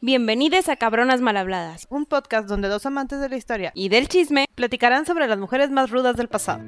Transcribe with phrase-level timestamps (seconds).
[0.00, 4.44] Bienvenidos a Cabronas Malhabladas un podcast donde dos amantes de la historia y del chisme.
[4.54, 6.62] platicarán sobre las mujeres más rudas del pasado.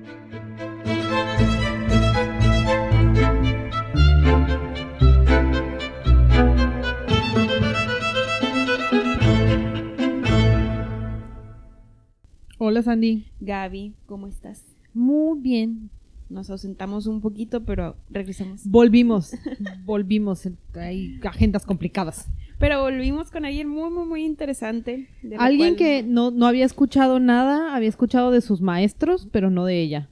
[12.59, 13.29] Hola Sandy.
[13.39, 14.65] Gaby, ¿cómo estás?
[14.93, 15.89] Muy bien.
[16.29, 18.63] Nos ausentamos un poquito, pero regresamos.
[18.65, 19.33] Volvimos.
[19.85, 20.49] Volvimos.
[20.75, 22.29] Hay agendas complicadas.
[22.61, 25.09] Pero volvimos con alguien muy, muy, muy interesante.
[25.39, 29.65] Alguien cual- que no, no había escuchado nada, había escuchado de sus maestros, pero no
[29.65, 30.09] de ella.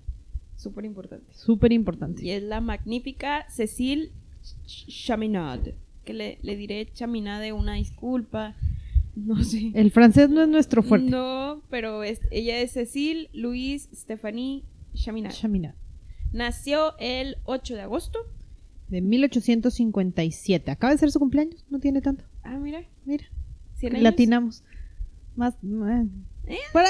[0.56, 1.27] Súper importante.
[1.34, 2.25] Súper importante.
[2.25, 4.11] Y es la magnífica Cecile
[4.66, 5.77] Ch- Chaminade.
[6.05, 8.56] Que le, le diré Chaminade una disculpa.
[9.15, 9.70] No sé.
[9.75, 11.11] El francés no es nuestro fuerte.
[11.11, 14.62] No, pero es- ella es Cecile Louise Stephanie
[14.95, 15.34] Chaminade.
[15.34, 15.75] Chaminade.
[16.33, 18.19] Nació el 8 de agosto.
[18.89, 20.70] De 1857.
[20.70, 21.65] Acaba de ser su cumpleaños.
[21.70, 22.25] No tiene tanto.
[22.48, 22.83] Ah, mira.
[23.05, 23.25] Mira.
[23.77, 24.02] 100 años.
[24.02, 24.65] Latinamos.
[25.37, 25.55] Más.
[25.55, 26.59] eh.
[26.73, 26.89] Por ahí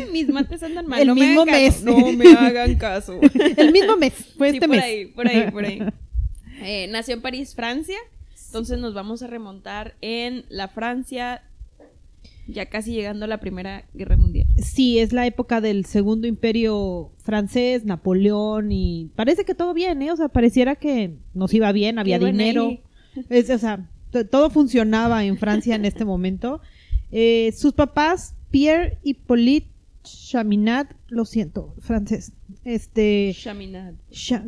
[0.00, 0.06] anda.
[0.12, 1.00] Mis mates andan mal.
[1.00, 1.74] El no mismo me mes.
[1.76, 1.84] caso.
[1.86, 3.20] No me hagan caso.
[3.56, 4.12] El mismo mes.
[4.36, 4.84] Fue Sí, este por mes.
[4.84, 5.78] ahí, por ahí, por ahí.
[6.64, 7.96] Eh, nació en París, Francia.
[8.46, 11.42] Entonces nos vamos a remontar en la Francia,
[12.46, 14.46] ya casi llegando a la Primera Guerra Mundial.
[14.62, 20.12] Sí, es la época del segundo imperio francés, Napoleón y parece que todo bien, ¿eh?
[20.12, 22.78] O sea, pareciera que nos iba bien, había dinero.
[23.28, 23.82] Es, o sea, t-
[24.30, 26.60] todo funcionaba en Francia en este momento.
[27.10, 29.68] Eh, sus papás, Pierre Hippolyte
[30.02, 32.32] Chaminade, lo siento, francés,
[32.64, 33.96] este, Chaminade.
[34.10, 34.44] Cha-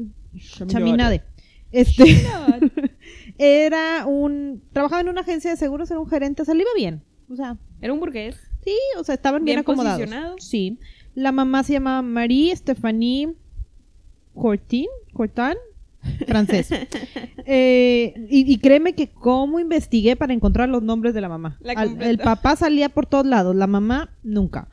[0.67, 1.23] Chaminade,
[1.71, 2.05] este,
[3.39, 6.71] era un, trabajaba en una agencia de seguros, era un gerente, o sea, le iba
[6.77, 8.37] bien, o sea, Era un burgués.
[8.65, 10.11] Sí, o sea, estaban bien, Bien acomodados.
[10.39, 10.79] Sí.
[11.15, 13.35] La mamá se llama Marie Stephanie
[14.35, 15.55] Cortin, Cortin,
[16.27, 16.69] francés.
[17.47, 21.59] Eh, y, y créeme que cómo investigué para encontrar los nombres de la mamá.
[21.61, 22.11] La Al- completa.
[22.11, 24.69] el papá salía por todos lados, la mamá nunca.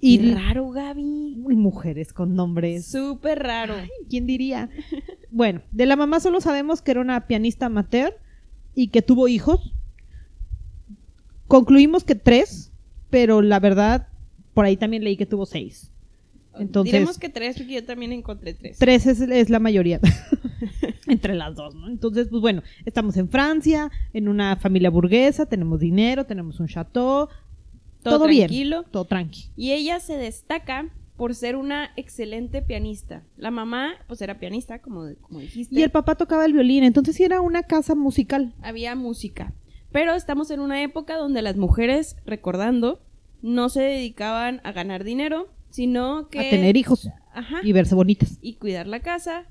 [0.00, 1.36] Y Qué raro, Gaby.
[1.56, 2.86] Mujeres con nombres.
[2.86, 3.74] Súper raro.
[4.08, 4.68] ¿Quién diría?
[5.30, 8.14] Bueno, de la mamá solo sabemos que era una pianista amateur
[8.74, 9.74] y que tuvo hijos.
[11.46, 12.70] Concluimos que tres,
[13.10, 14.08] pero la verdad,
[14.54, 15.90] por ahí también leí que tuvo seis.
[16.60, 18.78] Entonces- Diremos que tres, porque yo también encontré tres.
[18.78, 20.00] Tres es, es la mayoría
[21.06, 21.88] entre las dos, ¿no?
[21.88, 27.28] Entonces, pues bueno, estamos en Francia, en una familia burguesa, tenemos dinero, tenemos un chateau,
[28.02, 28.84] Todo todo, bien, tranquilo.
[28.90, 29.50] todo tranqui.
[29.56, 33.24] Y ella se destaca por ser una excelente pianista.
[33.36, 35.74] La mamá, pues era pianista, como, como dijiste.
[35.74, 38.54] Y el papá tocaba el violín, entonces sí era una casa musical.
[38.62, 39.52] había música.
[39.90, 43.00] Pero estamos en una época donde las mujeres, recordando,
[43.42, 46.40] no se dedicaban a ganar dinero, sino que...
[46.40, 47.60] a tener hijos Ajá.
[47.62, 48.38] y verse bonitas.
[48.40, 49.46] Y cuidar la casa.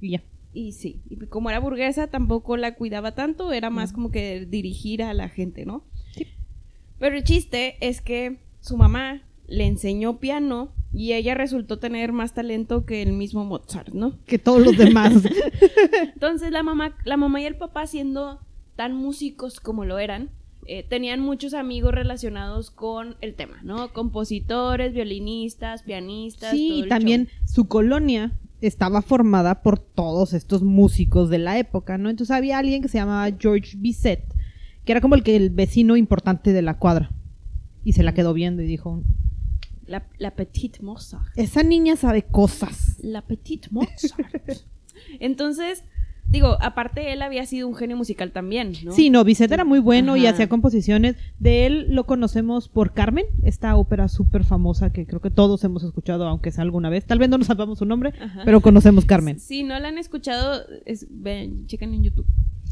[0.00, 0.22] Y ya.
[0.52, 5.02] Y sí, y como era burguesa, tampoco la cuidaba tanto, era más como que dirigir
[5.02, 5.84] a la gente, ¿no?
[6.12, 6.28] Sí.
[7.00, 12.34] Pero el chiste es que su mamá le enseñó piano y ella resultó tener más
[12.34, 14.18] talento que el mismo Mozart, ¿no?
[14.26, 15.12] Que todos los demás.
[16.14, 18.40] Entonces la mamá, la mamá y el papá siendo
[18.76, 20.30] tan músicos como lo eran,
[20.66, 23.92] eh, tenían muchos amigos relacionados con el tema, ¿no?
[23.92, 26.50] Compositores, violinistas, pianistas.
[26.50, 27.48] todo sí, y también show.
[27.48, 32.08] su colonia estaba formada por todos estos músicos de la época, ¿no?
[32.08, 34.24] Entonces había alguien que se llamaba George Bizet,
[34.84, 37.10] que era como el que el vecino importante de la cuadra.
[37.84, 39.02] Y se la quedó viendo y dijo,
[39.86, 41.26] La, la Petite Mozart.
[41.36, 42.98] esa niña sabe cosas.
[43.02, 44.48] La Petite Mozart.
[45.20, 45.84] Entonces,
[46.28, 48.92] digo, aparte él había sido un genio musical también, ¿no?
[48.92, 51.16] Sí, no, Bizet era muy bueno y hacía composiciones.
[51.38, 55.84] De él lo conocemos por Carmen, esta ópera súper famosa que creo que todos hemos
[55.84, 57.04] escuchado, aunque sea alguna vez.
[57.06, 58.42] Tal vez no nos sabemos su nombre, Ajá.
[58.44, 59.38] pero conocemos Carmen.
[59.38, 62.26] Si no la han escuchado, es, ven, chequen en YouTube.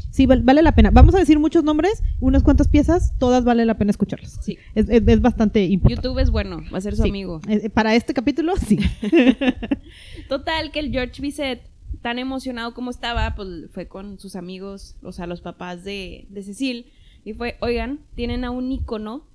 [0.09, 0.91] Sí, val- vale la pena.
[0.91, 4.37] Vamos a decir muchos nombres, unas cuantas piezas, todas vale la pena escucharlas.
[4.41, 4.57] Sí.
[4.75, 6.01] Es, es- es bastante importante.
[6.07, 7.09] YouTube es bueno, va a ser su Sí.
[7.09, 7.39] amigo.
[7.47, 8.77] Eh, Para este capítulo, sí.
[10.29, 11.61] Total, que el George Bizet,
[12.01, 16.43] tan emocionado como estaba, pues fue con sus amigos, o sea, los papás de, de
[16.43, 16.91] Cecil,
[17.25, 19.25] y fue, oigan, tienen a un ícono,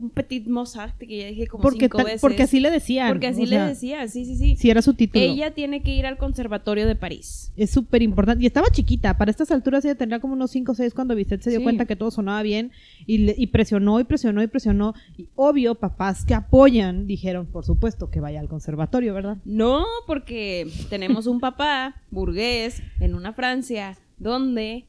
[0.00, 2.20] un Petit Mozart, que ya dije como Porque, cinco veces.
[2.20, 3.08] porque así le decían.
[3.08, 4.56] Porque así o le sea, decía, sí, sí, sí.
[4.56, 5.24] Sí, era su título.
[5.24, 7.52] Ella tiene que ir al conservatorio de París.
[7.56, 8.42] Es súper importante.
[8.44, 9.18] Y estaba chiquita.
[9.18, 11.64] Para estas alturas ella tendría como unos 5 o 6 cuando Vicente se dio Sí.
[11.64, 12.70] cuenta que todo sonaba bien.
[13.06, 14.94] Y, le- y presionó y presionó y presionó.
[15.16, 19.38] Y obvio, papás que apoyan dijeron, por supuesto, que vaya al conservatorio, ¿verdad?
[19.44, 24.84] No, porque tenemos un papá burgués en una Francia donde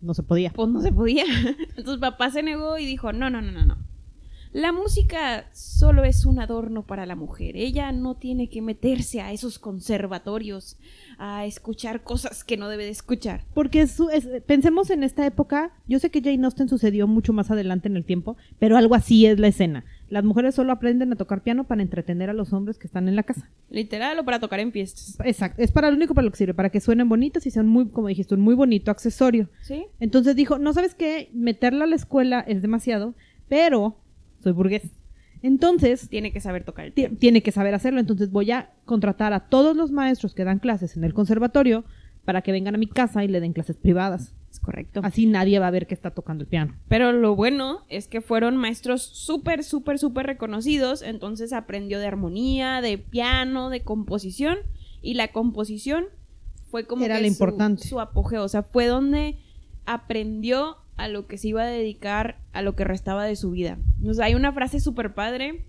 [0.00, 0.50] No se podía.
[0.54, 1.24] pues no se podía.
[1.76, 3.76] Entonces papá se negó y dijo, no, no, no, no, no.
[4.52, 7.56] La música solo es un adorno para la mujer.
[7.56, 10.76] Ella no tiene que meterse a esos conservatorios
[11.18, 13.44] a escuchar cosas que no debe de escuchar.
[13.54, 17.50] Porque su- es- pensemos en esta época, yo sé que Jane Austen sucedió mucho más
[17.52, 19.84] adelante en el tiempo, pero algo así es la escena.
[20.08, 23.14] Las mujeres solo aprenden a tocar piano para entretener a los hombres que están en
[23.14, 23.48] la casa.
[23.68, 25.16] Literal o para tocar en fiestas.
[25.24, 27.68] Exacto, es para lo único para lo que sirve, para que suenen bonitos y sean
[27.68, 29.48] muy, como dijiste, un muy bonito accesorio.
[29.62, 29.86] ¿Sí?
[30.00, 33.14] Entonces dijo, no sabes qué, meterla a la escuela es demasiado,
[33.48, 33.96] pero
[34.42, 34.82] soy burgués.
[35.42, 37.16] Entonces, Tiene que saber tocar el piano.
[37.18, 38.00] tiene que saber hacerlo.
[38.00, 41.84] Entonces voy a contratar a todos los maestros que dan clases en el conservatorio
[42.24, 44.34] para que vengan a mi casa y le den clases privadas.
[44.50, 45.00] Es correcto.
[45.02, 46.74] Así nadie va a ver que está tocando el piano.
[46.88, 51.00] Pero lo bueno es que fueron maestros súper, súper, súper reconocidos.
[51.02, 54.58] Entonces aprendió de armonía, de piano, de composición.
[55.00, 56.04] Y la composición
[56.70, 57.88] fue como Era que lo su- importante.
[57.88, 58.44] Su, apogeo.
[58.44, 59.38] O sea, fue donde
[59.86, 63.78] aprendió a lo que se iba a dedicar a lo que restaba de su vida.
[64.06, 65.64] O sea, hay una frase súper padre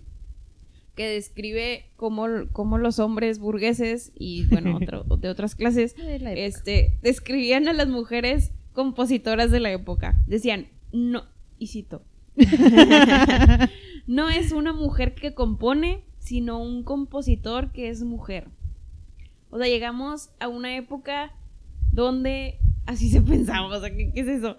[0.94, 5.94] que describe cómo, cómo los hombres burgueses y, bueno, otro- de otras clases
[6.36, 10.22] este, describían a las mujeres compositoras de la época.
[10.26, 11.24] Decían, no,
[11.58, 12.02] y cito,
[14.06, 18.48] no es una mujer que compone, sino un compositor que es mujer.
[19.50, 21.32] O sea, llegamos a una época
[21.92, 24.56] donde así se pensaba, o sea, ¿qué, qué es eso?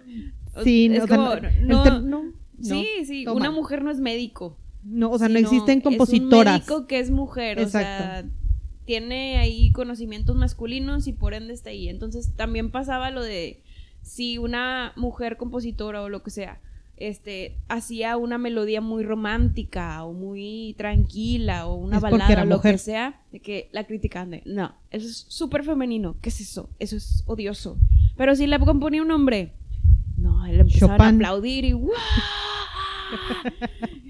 [0.63, 3.37] Sí, es no, sea, no- no- sí, sí, toma.
[3.37, 4.57] una mujer no es médico.
[4.83, 6.53] No, o sea, no existen Es un compositoras.
[6.59, 8.31] médico que es mujer, o sea, Exacto.
[8.85, 11.87] tiene ahí conocimientos masculinos y por ende está ahí.
[11.89, 13.63] Entonces también pasaba lo de
[14.01, 16.59] si una mujer compositora o lo que sea,
[16.97, 22.57] este, hacía una melodía muy romántica o muy tranquila o una Es balada o lo
[22.57, 22.73] mujer.
[22.75, 26.69] que sea, de que la criticaban de, no, eso es súper femenino, ¿qué es eso?
[26.79, 27.77] Eso es odioso.
[28.17, 29.53] Pero si la componía un hombre,
[30.43, 31.93] a aplaudir y ¡guau!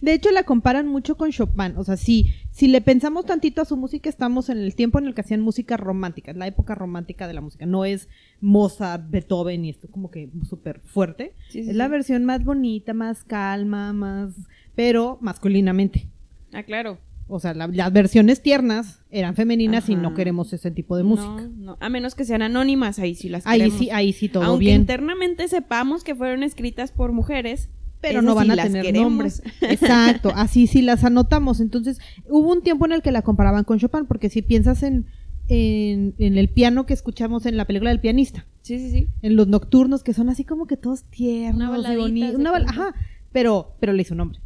[0.00, 1.76] De hecho, la comparan mucho con Chopin.
[1.76, 5.06] O sea, sí, si le pensamos tantito a su música, estamos en el tiempo en
[5.06, 7.66] el que hacían música romántica, la época romántica de la música.
[7.66, 8.08] No es
[8.40, 11.34] Mozart, Beethoven y esto como que súper fuerte.
[11.48, 11.90] Sí, sí, es la sí.
[11.90, 14.34] versión más bonita, más calma, más...
[14.74, 16.08] pero masculinamente.
[16.52, 16.98] Ah, claro.
[17.30, 21.42] O sea, la- las versiones tiernas eran femeninas y no queremos ese tipo de música.
[21.42, 23.78] No, no, a menos que sean anónimas, ahí sí las ahí queremos.
[23.78, 24.80] sí, ahí sí todo Aunque bien.
[24.80, 27.68] internamente sepamos que fueron escritas por mujeres,
[28.00, 29.10] pero esas no van sí a tener queremos.
[29.10, 29.42] nombres.
[29.60, 31.60] Exacto, así sí las anotamos.
[31.60, 31.98] Entonces,
[32.30, 35.04] hubo un tiempo en el que la comparaban con Chopin, porque si piensas en,
[35.48, 39.08] en, en el piano que escuchamos en la película del pianista, Sí, sí, sí.
[39.22, 42.94] en los nocturnos que son así como que todos tiernos Una baladita, una bal- ajá,
[43.32, 44.40] pero, pero le hizo nombre.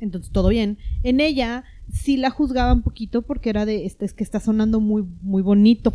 [0.00, 0.78] Entonces, todo bien.
[1.02, 4.80] En ella sí la juzgaba un poquito porque era de, este, es que está sonando
[4.80, 5.94] muy, muy bonito.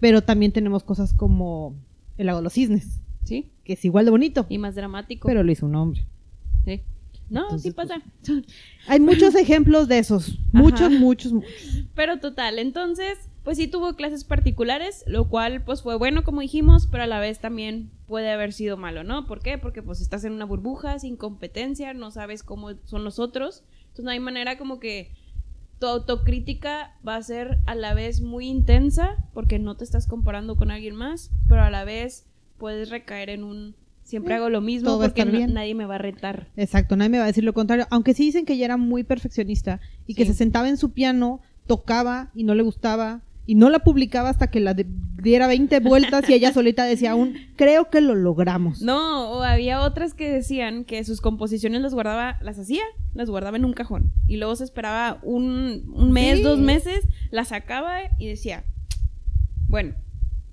[0.00, 1.74] Pero también tenemos cosas como
[2.16, 3.50] El lago de los cisnes, Sí.
[3.64, 5.28] que es igual de bonito, Y más dramático.
[5.28, 6.04] pero le hizo un nombre.
[6.64, 6.80] Sí.
[7.28, 8.02] No, Entonces, sí pasa.
[8.88, 10.38] Hay muchos ejemplos de esos.
[10.52, 11.84] Muchos, muchos, muchos.
[11.94, 16.88] Pero total, entonces, pues sí tuvo clases particulares, lo cual pues fue bueno como dijimos,
[16.90, 19.26] pero a la vez también puede haber sido malo, ¿no?
[19.26, 19.58] ¿Por qué?
[19.58, 24.04] Porque pues estás en una burbuja, sin competencia, no sabes cómo son los otros, entonces
[24.04, 25.12] no hay manera como que
[25.78, 30.56] tu autocrítica va a ser a la vez muy intensa, porque no te estás comparando
[30.56, 32.26] con alguien más, pero a la vez
[32.58, 35.54] puedes recaer en un siempre hago lo mismo todo porque bien.
[35.54, 36.48] nadie me va a retar.
[36.56, 37.86] Exacto, nadie me va a decir lo contrario.
[37.90, 41.40] Aunque sí dicen que ella era muy perfeccionista y que se sentaba en su piano,
[41.66, 44.86] tocaba y no le gustaba y no la publicaba hasta que la de-
[45.22, 48.80] diera 20 vueltas y ella solita decía aún, creo que lo logramos.
[48.82, 52.82] No, o había otras que decían que sus composiciones las guardaba, las hacía,
[53.14, 54.12] las guardaba en un cajón.
[54.26, 56.42] Y luego se esperaba un, un mes, Sí.
[56.44, 58.64] dos meses, las sacaba y decía,
[59.68, 59.94] bueno,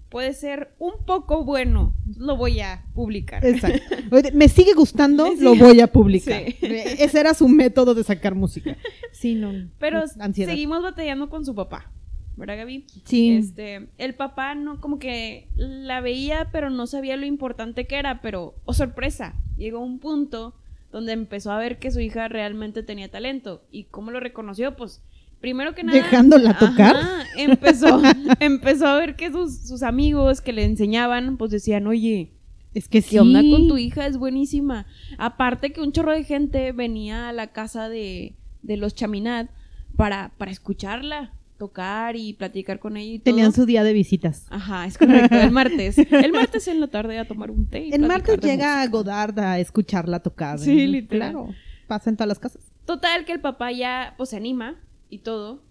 [0.09, 3.45] puede ser un poco bueno, lo voy a publicar.
[3.45, 3.95] Exacto.
[4.33, 6.43] Me sigue gustando, lo voy a publicar.
[6.45, 6.55] Sí.
[6.62, 8.75] Ese era su método de sacar música.
[9.12, 9.51] Sí, no.
[9.79, 10.51] Pero ansiedad.
[10.51, 11.91] seguimos batallando con su papá,
[12.38, 12.86] ¿verdad, Gaby?
[13.03, 13.36] Sí.
[13.36, 18.22] Este, el papá no, como que la veía, pero no sabía lo importante que era,
[18.22, 20.53] pero, oh sorpresa, llegó un punto
[20.91, 23.63] donde empezó a ver que su hija realmente tenía talento.
[23.72, 24.75] ¿Y cómo lo reconoció?
[24.75, 25.01] Pues,
[25.41, 25.98] primero que nada...
[25.98, 26.96] Dejándola tocar.
[27.36, 28.01] Empezó,
[28.39, 32.32] empezó a ver que sus, sus amigos que le enseñaban, pues decían, oye,
[32.74, 33.12] Es que sí.
[33.12, 34.08] ¿qué onda con tu hija?
[34.08, 34.86] Es buenísima.
[35.17, 39.50] Aparte que un chorro de gente venía a la casa de, de los Chaminat
[39.96, 43.23] para, para escucharla tocar y platicar con ella y todo.
[43.35, 44.45] Tenían su día de visitas.
[44.49, 45.97] Ajá, es correcto, el martes.
[45.97, 47.85] El martes en la tarde a tomar un té.
[47.87, 48.87] y El martes llega música.
[48.87, 50.59] Godard a escucharla tocar.
[50.59, 50.91] Sí, ¿no?
[50.91, 51.31] literal.
[51.31, 51.49] Claro.
[51.87, 52.61] Pasa en todas las casas.
[52.85, 54.75] Total, que el papá ya pues se anima
[55.09, 55.61] y todo.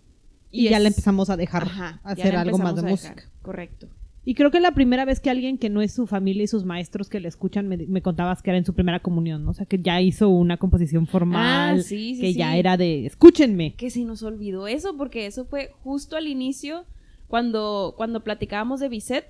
[0.50, 3.24] Y, ya es- le empezamos a dejar Ajá, hacer algo más de a música.
[3.42, 3.88] Correcto.
[4.26, 6.64] Y creo que la primera vez que alguien que no es su familia y sus
[6.64, 9.52] maestros que le escuchan me, me contabas que era en su primera comunión, ¿no?
[9.52, 12.38] O sea, que ya hizo una composición formal, Ah, sí, sí, que sí.
[12.38, 13.74] ya era de escúchenme.
[13.76, 16.84] Que se nos olvidó eso, porque eso fue justo al inicio,
[17.28, 19.26] cuando, cuando platicábamos de Bizet.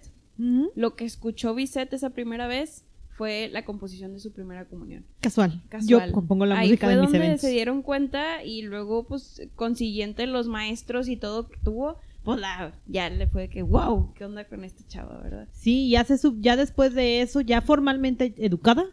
[0.74, 2.84] Lo que escuchó Bizet esa primera vez
[3.16, 5.04] fue la composición de su primera comunión.
[5.20, 5.62] Casual.
[5.70, 6.06] Casual.
[6.08, 7.40] Yo compongo la Ahí música fue de mis donde eventos.
[7.42, 11.96] se dieron cuenta y luego, pues, consiguiente los maestros y todo que tuvo,
[12.26, 15.48] pues la, ya le fue de que, wow, ¿qué onda con esta chava, verdad?
[15.52, 18.84] Sí, ya, se sub- ya después de eso, ya formalmente educada,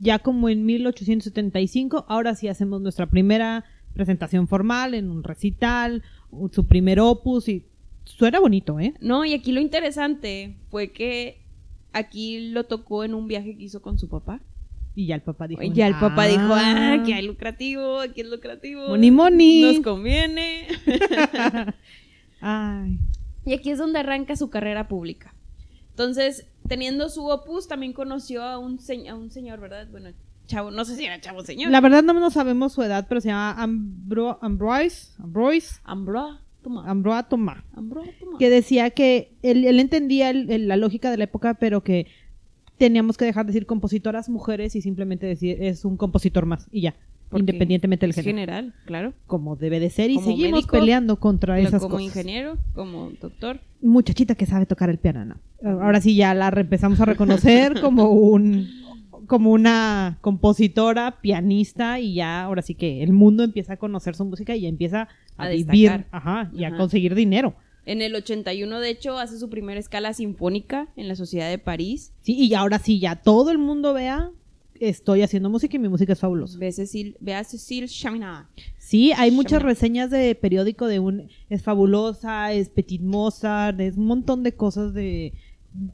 [0.00, 6.02] ya como en 1875, ahora sí hacemos nuestra primera presentación formal en un recital,
[6.52, 7.66] su primer opus y
[8.04, 8.94] suena bonito, ¿eh?
[9.00, 11.42] No, y aquí lo interesante fue que
[11.92, 14.40] aquí lo tocó en un viaje que hizo con su papá.
[14.94, 15.62] Y ya el papá dijo.
[15.62, 18.88] Y ya el papá dijo, ah, "Ah, que hay lucrativo, aquí es lucrativo.
[18.88, 19.62] Money, money.
[19.62, 20.66] Nos conviene.
[22.40, 22.98] Ay,
[23.44, 25.34] Y aquí es donde arranca su carrera pública.
[25.90, 28.78] Entonces, teniendo su opus, también conoció a un,
[29.08, 29.88] a un señor, ¿verdad?
[29.90, 30.10] Bueno,
[30.46, 31.70] chavo, no sé si era chavo señor.
[31.70, 36.88] La verdad no, no sabemos su edad, pero se llama Ambro, Ambroise, Ambroise, Ambroa, toma.
[36.90, 37.64] Ambroa Tomá.
[37.74, 38.38] Ambroa, toma.
[38.38, 42.06] que decía que él, él entendía el- el- la lógica de la época, pero que
[42.78, 46.80] teníamos que dejar de decir compositoras mujeres y simplemente decir es un compositor más y
[46.82, 46.94] ya,
[47.32, 49.14] independientemente del género, general, claro.
[49.26, 52.06] como debe de ser y Como seguimos médico, peleando contra esas como cosas.
[52.06, 53.60] ingeniero, como doctor.
[53.80, 55.36] Muchachita que sabe tocar el piano, ¿no?
[55.80, 58.68] Ahora sí ya la empezamos a reconocer como un
[59.26, 64.24] como una compositora, pianista y ya ahora sí que el mundo empieza a conocer su
[64.24, 65.06] música y ya empieza
[65.36, 67.54] a, A vivir, ajá, y a conseguir dinero.
[67.86, 72.12] En el 81, de hecho, hace su primera escala sinfónica en la Sociedad de París.
[72.22, 74.30] Sí, y ahora sí ya todo el mundo vea
[74.80, 76.58] estoy haciendo música y mi música es fabulosa.
[76.58, 78.46] Ve, Cecil, ve a Cecil Chaminade.
[78.78, 84.06] Sí, hay muchas reseñas de periódico de un es fabulosa, es Petit Mozart, es un
[84.06, 85.32] montón de cosas de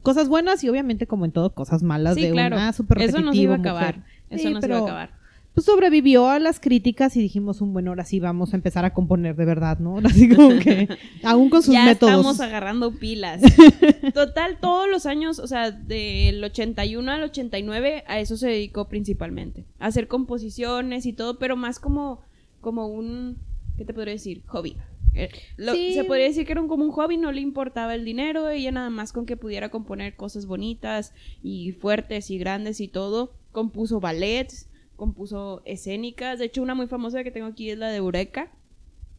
[0.01, 2.55] cosas buenas y obviamente como en todo cosas malas Sí, de claro.
[2.55, 3.97] una super Eso no se iba a acabar.
[3.97, 4.11] mujer.
[4.31, 5.16] Eso Sí, no se iba a acabar.
[5.57, 8.93] Pues sobrevivió a las críticas y dijimos un bueno, ahora sí vamos a empezar a
[8.93, 9.97] componer de verdad, ¿no?
[10.05, 10.87] Así como que
[11.23, 12.11] aún con sus ya métodos.
[12.13, 13.41] estamos agarrando pilas.
[14.13, 19.65] Total, todos los años, o sea, del 81 al 89, a eso se dedicó principalmente.
[19.79, 22.21] A hacer composiciones y todo, pero más como,
[22.61, 23.37] como un,
[23.79, 24.43] ¿qué te podría decir?
[24.45, 24.77] Hobby.
[25.15, 25.95] Eh, lo- Sí.
[25.95, 28.71] Se podría decir que era un- como un hobby, no le importaba el dinero, ella
[28.71, 33.33] nada más con que pudiera componer cosas bonitas y fuertes y grandes y todo.
[33.51, 34.67] Compuso ballets,
[34.97, 36.39] compuso escénicas.
[36.39, 38.51] De hecho, una muy famosa que tengo aquí es la de Eureka.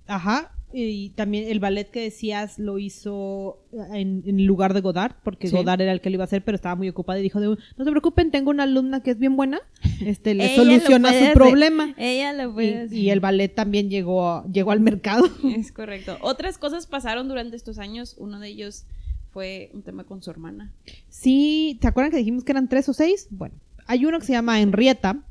[0.06, 0.52] Ajá.
[0.70, 3.58] Y también el ballet que decías lo hizo
[3.94, 5.56] en, en lugar de Godard, porque Sí.
[5.56, 7.46] Godard era el que lo iba a hacer, pero estaba muy ocupado y dijo, de,
[7.46, 9.60] no se preocupen, tengo una alumna que es bien buena,
[10.04, 11.32] este, le soluciona su hacer.
[11.32, 11.94] problema.
[11.96, 12.98] Ella lo Y, puede hacer.
[12.98, 15.24] y el ballet también llegó, llegó al mercado.
[15.56, 16.18] Es correcto.
[16.20, 18.14] Otras cosas pasaron durante estos años.
[18.18, 18.84] Uno de ellos
[19.32, 20.70] fue un tema con su hermana.
[21.08, 23.26] Sí, ¿te acuerdan que dijimos que eran tres o seis?
[23.30, 23.54] Bueno,
[23.86, 25.22] hay uno que se llama Henrietta,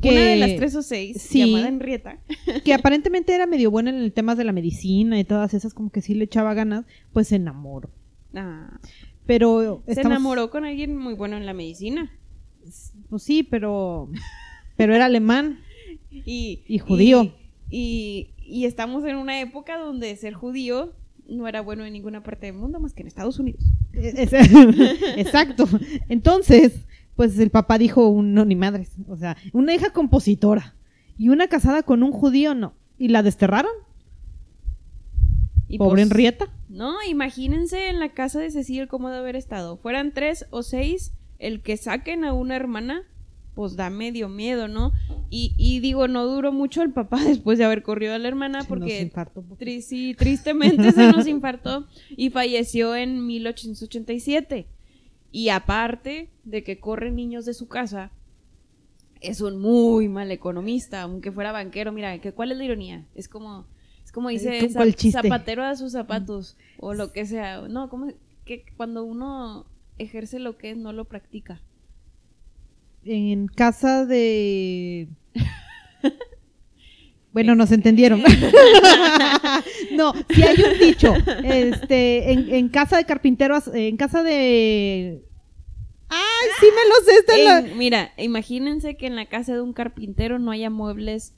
[0.00, 1.40] que, Una de las tres o seis, Sí.
[1.46, 2.18] llamada Henrietta.
[2.64, 5.90] que aparentemente era medio buena en el tema de la medicina y todas esas, como
[5.90, 7.90] que sí le echaba ganas, pues se enamoró.
[8.34, 8.78] Ah,
[9.26, 12.10] Pero se estamos- enamoró con alguien muy bueno en la medicina.
[13.08, 14.10] Pues sí, pero,
[14.76, 15.58] pero era alemán.
[16.10, 17.32] Y, Y judío.
[17.70, 20.92] Y, y estamos en una época donde ser judío
[21.28, 23.62] no era bueno en ninguna parte del mundo más que en Estados Unidos.
[23.92, 24.32] Es-
[25.16, 25.68] Exacto.
[26.08, 26.86] Entonces,
[27.20, 28.92] pues el papá dijo, no, ni madres.
[29.06, 30.74] O sea, una hija compositora
[31.18, 32.72] y una casada con un judío, no.
[32.96, 33.70] ¿Y la desterraron?
[35.68, 36.48] Y Pobre pues, Henrietta.
[36.70, 39.76] No, imagínense en la casa de Cecil cómo de haber estado.
[39.76, 43.02] Fueran tres o seis, el que saquen a una hermana,
[43.54, 44.92] pues da medio miedo, ¿no?
[45.28, 48.62] Y, y digo, no duró mucho el papá después de haber corrido a la hermana
[48.62, 49.12] Se nos porque
[49.58, 51.86] tri- sí, tristemente se nos infartó
[52.16, 54.66] y falleció en 1887.
[55.32, 58.10] Y aparte de que corre niños de su casa,
[59.20, 61.92] es un muy mal economista, aunque fuera banquero.
[61.92, 63.06] Mira, que ¿cuál es la ironía?
[63.14, 63.66] Es como,
[64.04, 64.68] es como dice
[65.12, 67.68] zapatero a sus zapatos o lo que sea.
[67.68, 68.12] No, como
[68.44, 69.66] que cuando uno
[69.98, 71.60] ejerce lo que es, no lo practica.
[73.04, 75.08] En casa de...
[77.32, 78.22] Bueno, nos entendieron.
[79.92, 81.14] no, si hay un dicho.
[81.44, 85.22] Este, en, en casa de carpinteros, en casa de...
[86.08, 87.18] ¡Ay, sí me lo sé!
[87.20, 90.70] esta es la- En- mira, imagínense que en la casa de un carpintero no haya
[90.70, 91.34] muebles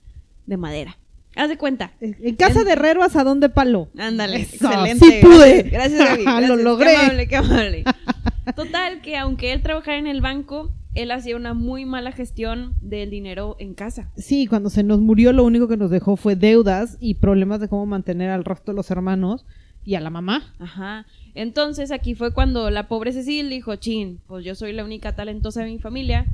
[0.47, 0.97] de madera.
[1.37, 1.93] Haz de cuenta.
[2.01, 3.89] En casa En- de herrero asadón de palo.
[3.99, 5.05] Ándale, excelente.
[5.07, 5.63] sí pude.
[5.65, 6.19] Gracias.
[6.49, 6.91] Lo logré.
[6.93, 7.85] Qué amable, qué amable.
[8.57, 13.11] Total, que aunque él trabajara en el banco, él hacía una muy mala gestión del
[13.11, 14.11] dinero en casa.
[14.17, 17.69] Sí, cuando se nos murió lo único que nos dejó fue deudas y problemas de
[17.69, 19.45] cómo mantener al resto de los hermanos.
[19.85, 20.55] y a la mamá.
[20.61, 21.07] Ajá.
[21.35, 25.65] Entonces aquí fue cuando la pobre Cecil dijo, chin, pues yo soy la única talentosa
[25.65, 26.27] de mi familia,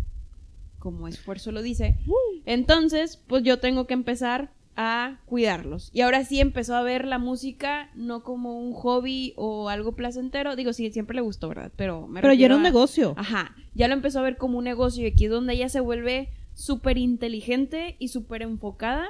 [0.79, 1.97] como esfuerzo lo dice.
[2.45, 5.91] Entonces, pues yo tengo que empezar a cuidarlos.
[5.93, 10.55] Y ahora sí empezó a ver la música no como un hobby o algo placentero.
[10.55, 11.73] Digo, sí, siempre le gustó, ¿verdad?
[11.75, 13.13] Pero me Pero ya era un a- negocio.
[13.17, 15.81] Ajá, ya lo empezó a ver como un negocio y aquí es donde ella se
[15.81, 19.07] vuelve súper inteligente y súper enfocada.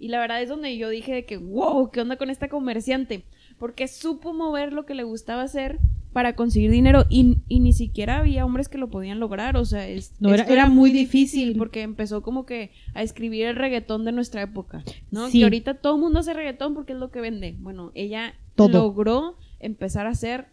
[0.00, 3.24] Y la verdad es donde yo dije de que, wow, ¿qué onda con esta comerciante?
[3.60, 5.78] Porque supo mover lo que le gustaba hacer
[6.12, 9.56] para conseguir dinero y, y ni siquiera había hombres que lo podían lograr.
[9.56, 11.56] O sea, es, No, era- muy difícil.
[11.56, 15.28] porque empezó como que a escribir el reggaetón de nuestra época, ¿no?
[15.30, 15.38] Sí.
[15.38, 17.56] Que ahorita todo el mundo hace reggaetón porque es lo que vende.
[17.60, 18.68] Bueno, ella Todo.
[18.82, 20.46] logró empezar a hacer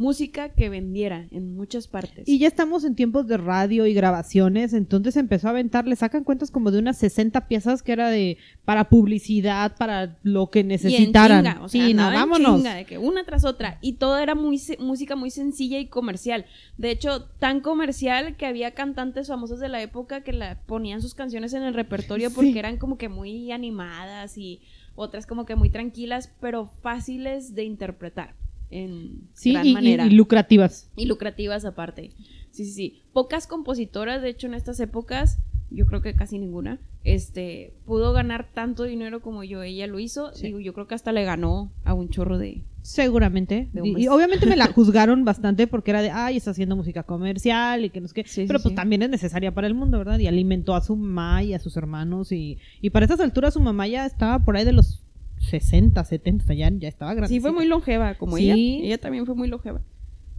[0.00, 2.26] música que vendiera en muchas partes.
[2.26, 6.24] Y ya estamos en tiempos de radio y grabaciones, entonces empezó a aventar, le sacan
[6.24, 10.62] cuentas como de unas 60 piezas que era de para publicidad, para lo que Y
[10.62, 11.44] en necesitaran.
[11.44, 13.78] chinga, o sea, sí, no, en chinga, de que una tras otra.
[13.82, 16.46] Y todo era muy música muy sencilla y comercial.
[16.78, 21.14] De hecho, tan comercial que había cantantes famosos de la época que la ponían sus
[21.14, 22.58] canciones en el repertorio porque Sí.
[22.58, 24.60] eran como que muy animadas y
[24.94, 28.34] otras como que muy tranquilas, pero fáciles de interpretar
[28.70, 30.06] en Sí, gran y, manera.
[30.06, 30.90] y lucrativas.
[30.96, 32.10] Y lucrativas aparte.
[32.50, 33.02] Sí, sí, sí.
[33.12, 35.38] Pocas compositoras, de hecho, en estas épocas,
[35.70, 39.62] yo creo que casi ninguna, este, pudo ganar tanto dinero como yo.
[39.62, 40.32] Ella lo hizo.
[40.34, 40.48] Sí.
[40.48, 42.62] Digo, yo creo que hasta le ganó a un chorro de.
[42.82, 43.68] Seguramente.
[43.72, 47.02] De Y, y obviamente me la juzgaron bastante porque era de, ay, está haciendo música
[47.02, 48.24] comercial y que no sé qué.
[48.24, 50.18] Sí, sí, Pero pues también es necesaria para el mundo, ¿verdad?
[50.18, 52.32] Y alimentó a su mamá y a sus hermanos.
[52.32, 55.02] Y, y para estas alturas su mamá ya estaba por ahí de los
[55.40, 57.34] 60, 70, o sea, ya, ya estaba grande.
[57.34, 58.50] Sí, fue muy longeva, como Sí.
[58.50, 58.86] ella.
[58.86, 59.80] Ella también fue muy longeva.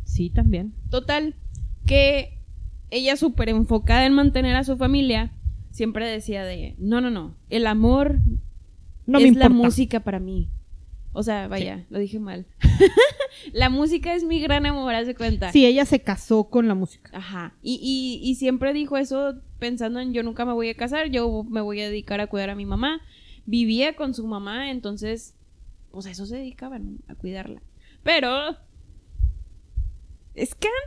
[0.03, 0.74] Sí, también.
[0.89, 1.36] Total,
[1.86, 2.38] que
[2.89, 5.31] ella súper enfocada en mantener a su familia,
[5.72, 8.20] siempre decía de, no, no, no, el amor
[9.05, 10.50] No es me la música para mí.
[11.13, 12.46] O sea, vaya, lo dije mal.
[13.53, 15.51] la música es mi gran amor, haz de cuenta.
[15.51, 17.12] Sí, ella se casó con la música.
[17.13, 17.53] Ajá.
[17.62, 21.43] Y, y, y siempre dijo eso pensando en yo nunca me voy a casar, yo
[21.50, 23.01] me voy a dedicar a cuidar a mi mamá.
[23.45, 25.36] Vivía con su mamá, entonces,
[25.91, 26.98] pues a eso se dedicaba, ¿no?
[27.07, 27.62] A cuidarla.
[28.03, 28.57] Pero...
[30.33, 30.77] ¡Escándalo!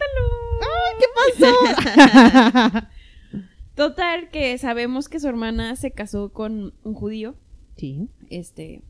[0.98, 1.06] ¿Qué
[1.38, 2.86] pasó?
[3.74, 7.34] Total, que sabemos que su hermana se casó con un judío,
[7.76, 8.08] sí.
[8.30, 8.82] este,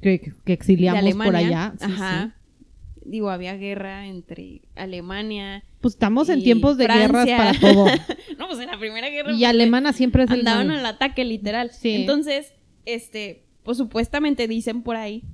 [0.00, 1.24] Que, que de exiliamos Alemania.
[1.32, 1.74] por allá.
[1.78, 2.34] Sí, Ajá.
[2.36, 2.64] sí.
[3.02, 5.64] Digo, había guerra entre Alemania.
[5.80, 7.86] Pues estamos en tiempos de guerras para todo.
[8.38, 9.32] No, pues en la primera guerra.
[9.32, 10.78] Y alemana siempre es el andaban mal.
[10.78, 11.70] al ataque literal.
[11.72, 11.94] Sí.
[11.94, 12.54] Entonces,
[12.94, 15.24] este, pues supuestamente dicen por ahí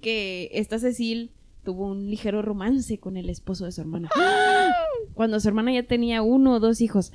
[0.00, 1.30] que esta Cecil
[1.64, 4.10] tuvo un ligero romance con el esposo de su hermana.
[5.14, 7.10] Cuando su hermana ya tenía uno o dos hijos.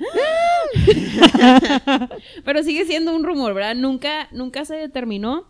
[2.44, 3.74] pero sigue siendo un rumor, ¿verdad?
[3.74, 5.48] Nunca, nunca se determinó.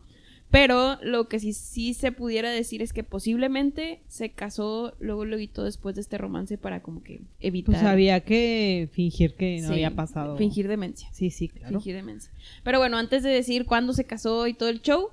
[0.51, 5.37] Pero lo que sí, sí se pudiera decir es que posiblemente se casó luego lo
[5.37, 7.75] evitó después de este romance para como que evitar.
[7.75, 10.37] Pues había que fingir que no Sí, había pasado.
[10.37, 11.09] Fingir demencia.
[11.13, 11.79] Sí, sí, claro.
[11.79, 12.33] Fingir demencia.
[12.65, 15.11] Pero bueno, antes de decir cuándo se casó y todo el show,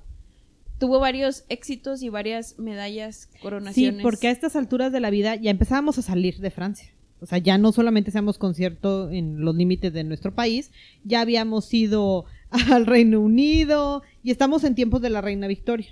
[0.78, 4.02] tuvo varios éxitos y varias medallas, Sí, coronaciones.
[4.02, 6.90] porque a estas alturas de la vida ya empezábamos a salir de Francia.
[7.20, 10.70] O sea, ya no solamente hacíamos concierto en los límites de nuestro país,
[11.04, 12.26] ya habíamos ido
[12.72, 15.88] al Reino Unido y estamos en tiempos de la Reina Victoria.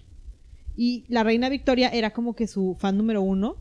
[0.76, 3.56] Y la Reina Victoria era como que su fan número uno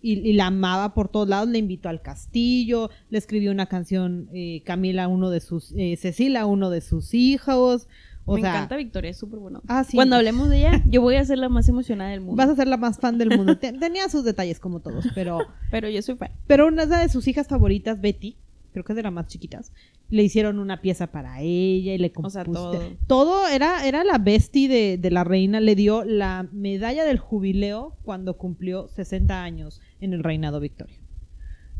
[0.00, 4.28] y, y la amaba por todos lados, le invitó al castillo, le escribió una canción
[4.32, 7.88] eh, Camila a uno de sus, eh, Cecilia a uno de sus hijos.
[8.24, 9.62] O Me sea, encanta Victoria, es súper bueno.
[9.66, 9.96] Ah, sí.
[9.96, 12.36] Cuando hablemos de ella, yo voy a ser la más emocionada del mundo.
[12.36, 13.58] vas a ser la más fan del mundo.
[13.58, 15.38] Te- Tenía sus detalles como todos, pero...
[15.72, 16.30] Pero yo soy fan.
[16.46, 18.36] Pero una de sus hijas favoritas, Betty,
[18.72, 19.72] creo que es de las más chiquitas,
[20.08, 22.32] le hicieron una pieza para ella y le O compuso.
[22.34, 22.80] sea, todo.
[23.06, 25.60] Todo era, era la bestie de, de la reina.
[25.60, 30.96] Le dio la medalla del jubileo cuando cumplió 60 años en el reinado Victoria.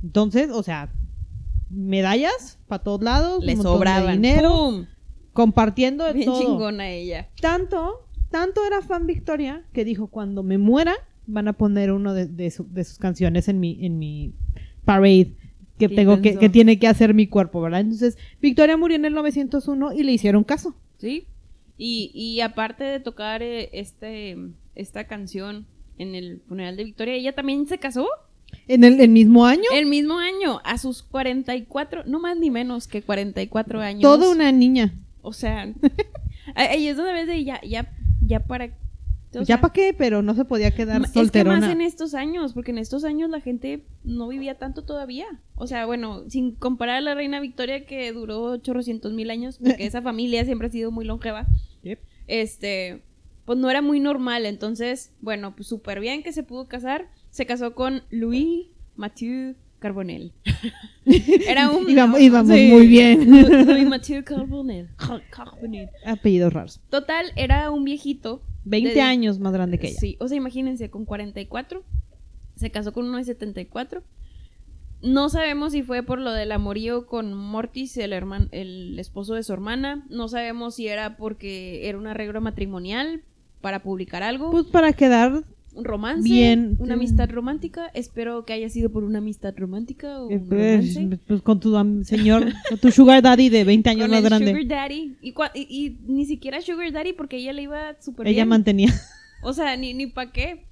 [0.03, 0.93] Entonces, o sea,
[1.71, 4.21] medallas para todos lados, Le sobraban.
[4.21, 4.87] dinero, ¡Pum!
[5.33, 6.41] compartiendo de Bien todo.
[6.41, 7.29] chingona ella.
[7.41, 10.95] Tanto, tanto era fan Victoria que dijo cuando me muera
[11.27, 14.35] van a poner uno de, de su- de sus canciones en mi, en mi
[14.85, 15.37] parade
[15.89, 17.81] que tengo que, que tiene que hacer mi cuerpo, ¿verdad?
[17.81, 20.77] Entonces, Victoria murió en el 901 y le hicieron caso.
[20.99, 21.27] ¿Sí?
[21.77, 24.37] Y, y aparte de tocar eh, este,
[24.77, 25.67] esta canción
[25.99, 28.07] en el funeral de Victoria, ella también se casó
[28.69, 32.87] En el, el mismo año, el mismo año, a sus 44, no más ni menos
[32.87, 34.03] que 44 años.
[34.03, 34.95] toda una niña.
[35.23, 35.73] O sea,
[36.55, 37.93] ahí es donde ves de ya, ya,
[38.25, 38.71] ya para.
[39.41, 41.61] O ya para qué, pero no se podía quedar ma- Es que solterona.
[41.61, 45.27] más en estos años, porque en estos años la gente no vivía tanto todavía.
[45.55, 49.87] O sea, bueno, sin comparar a la reina Victoria que duró chorrocientos mil años, porque
[49.87, 51.47] esa familia siempre ha sido muy longeva.
[51.83, 51.99] Yep.
[52.29, 53.03] Este,
[53.45, 54.47] pues no era muy normal.
[54.47, 57.09] Entonces, bueno, pues súper bien que se pudo casar.
[57.31, 58.67] Se casó con Louis
[58.97, 60.33] Mathieu Carbonell.
[61.49, 61.89] era un...
[61.91, 63.29] Íbamos, íbamos sí, muy bien.
[63.67, 64.89] Louis Mathieu Carbonell.
[65.31, 65.89] Carbonell.
[66.07, 66.81] Apellidos raros.
[66.91, 68.43] Total, era un viejito.
[68.65, 69.99] 20 de- años más grande que ella.
[70.01, 71.83] Sí, o sea, imagínense, con 44.
[72.57, 74.03] Se casó con uno de 74.
[75.03, 79.43] No sabemos si fue por lo del amorío con Mortis, el, hermano, el esposo de
[79.43, 80.07] su hermana.
[80.11, 83.23] No sabemos si era porque era un arreglo matrimonial
[83.61, 84.51] para publicar algo.
[84.53, 85.43] Pues para quedar
[85.75, 86.23] un romance.
[86.29, 87.91] bien, Una amistad romántica.
[87.95, 91.19] Espero que haya sido por una amistad romántica o un pues, romance.
[91.27, 94.47] pues, con tu señor, con tu sugar daddy de 20 años Con más el grande.
[94.51, 95.17] Sugar Daddy.
[95.23, 98.49] Y, y- y ni siquiera Sugar Daddy porque ella le iba súper Ella bien.
[98.49, 98.93] mantenía.
[99.43, 100.65] O sea, ni, ni pa' qué.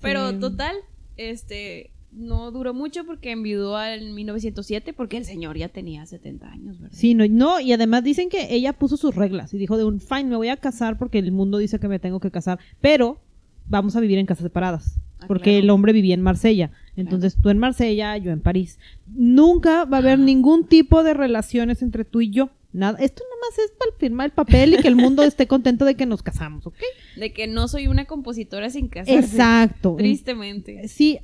[0.00, 0.38] Pero Sí.
[0.38, 0.74] total,
[1.16, 6.80] este, no duró mucho porque enviudó en 1907 porque el señor ya tenía 70 años,
[6.80, 6.96] ¿verdad?
[6.96, 10.00] Sí, no, no, y además dicen que ella puso sus reglas y dijo de un
[10.00, 13.20] fine, me voy a casar porque el mundo dice que me tengo que casar, pero
[13.68, 14.98] vamos a vivir en casas separadas.
[15.20, 15.58] Ah, Porque claro.
[15.64, 16.70] el hombre vivía en Marsella.
[16.96, 18.78] Entonces tú en Marsella, yo en París.
[19.14, 22.50] Nunca va a haber ningún tipo de relaciones entre tú y yo.
[22.72, 22.98] Nada.
[23.00, 25.94] Esto nada más es para firmar el papel y que el mundo esté contento de
[25.94, 26.74] que nos casamos, ¿ok?
[27.16, 29.18] De que no soy una compositora sin casarse.
[29.18, 29.96] Exacto.
[29.96, 30.86] Tristemente.
[30.86, 31.18] sí,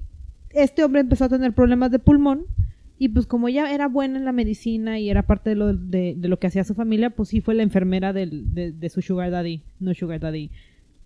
[0.50, 2.46] este hombre empezó a tener problemas de pulmón
[2.98, 6.14] y pues como ella era buena en la medicina y era parte de lo, de,
[6.16, 9.02] de lo que hacía su familia, pues sí fue la enfermera del- de, de su
[9.02, 10.50] sugar daddy, no sugar daddy,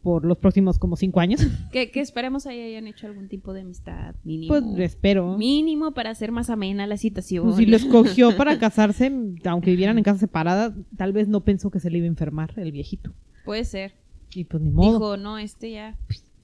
[0.03, 1.41] por los próximos como cinco años.
[1.73, 4.49] Que, que esperemos ahí hayan hecho algún tipo de amistad mínimo.
[4.55, 5.37] pues espero.
[5.37, 7.45] Mínimo para hacer más amena la situación.
[7.45, 9.13] Pues, si lo escogió para casarse,
[9.45, 12.53] aunque vivieran en casas separadas, tal vez no pensó que se le iba a enfermar
[12.57, 13.13] el viejito.
[13.45, 13.93] Puede ser.
[14.35, 15.97] Y pues ni modo, Dijo, no, este ya,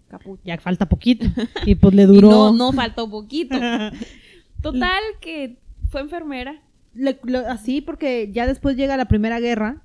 [0.09, 0.41] caput.
[0.45, 1.27] ya falta poquito.
[1.67, 2.31] Y pues le Y duró.
[2.31, 3.57] no, no faltó poquito.
[4.61, 5.59] Total, que
[5.91, 6.61] fue enfermera.
[6.95, 9.83] Le- lo- así porque ya después llega la primera guerra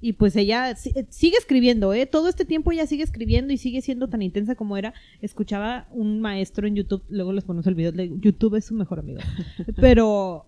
[0.00, 2.06] y pues ella eh, sigue escribiendo, ¿eh?
[2.06, 4.94] Todo este tiempo ella sigue escribiendo y sigue siendo tan intensa como era.
[5.20, 9.20] Escuchaba un maestro en YouTube, luego les ponemos el video, YouTube es su mejor amigo,
[9.76, 10.46] pero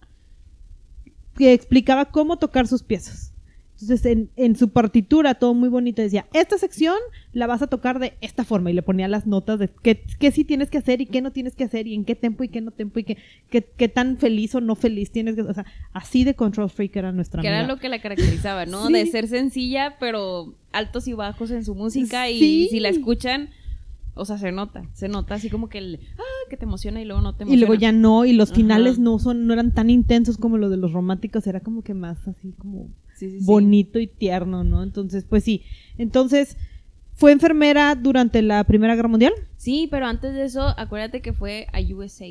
[1.36, 3.31] que explicaba cómo tocar sus piezas.
[3.82, 6.96] Entonces en, en su partitura, todo muy bonito, decía, esta sección
[7.32, 10.30] la vas a tocar de esta forma y le ponía las notas de qué, qué
[10.30, 12.48] sí tienes que hacer y qué no tienes que hacer y en qué tempo y
[12.48, 13.18] qué no tempo y qué,
[13.50, 15.42] qué, qué tan feliz o no feliz tienes que...
[15.42, 17.64] O sea, así de control freak era nuestra Que amiga.
[17.64, 18.86] era lo que la caracterizaba, ¿no?
[18.86, 18.92] Sí.
[18.92, 22.30] De ser sencilla, pero altos y bajos en su música.
[22.30, 22.68] Y Sí.
[22.70, 23.50] si la escuchan,
[24.14, 24.82] o sea, se nota.
[24.92, 27.46] Se nota así como que el, ah, que te emociona y luego no te y
[27.46, 27.60] emociona.
[27.66, 28.56] luego ya no, y los Ajá.
[28.56, 31.94] finales no son, no eran tan intensos como los de los románticos, era como que
[31.94, 32.88] más así como
[33.26, 33.44] Sí, sí, sí.
[33.46, 34.82] bonito y tierno, ¿no?
[34.82, 35.62] Entonces, pues sí.
[35.98, 36.56] Entonces,
[37.14, 39.32] fue enfermera durante la Primera Guerra Mundial.
[39.56, 42.26] Sí, pero antes de eso, acuérdate que fue a USA.